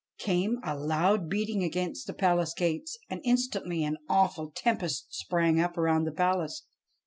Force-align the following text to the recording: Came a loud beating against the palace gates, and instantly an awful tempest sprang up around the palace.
Came 0.17 0.57
a 0.63 0.75
loud 0.75 1.29
beating 1.29 1.63
against 1.63 2.07
the 2.07 2.15
palace 2.15 2.55
gates, 2.55 2.97
and 3.07 3.21
instantly 3.23 3.83
an 3.83 3.97
awful 4.09 4.49
tempest 4.55 5.13
sprang 5.13 5.59
up 5.59 5.77
around 5.77 6.05
the 6.05 6.11
palace. 6.11 6.63